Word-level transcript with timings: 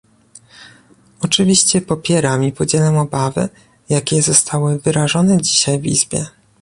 Oczywiście 1.21 1.81
popieram 1.81 2.43
i 2.43 2.51
podzielam 2.51 2.97
obawy, 2.97 3.49
jakie 3.89 4.21
zostały 4.21 4.79
wyrażone 4.79 5.41
dzisiaj 5.41 5.79
w 5.79 5.85
Izbie 5.85 6.25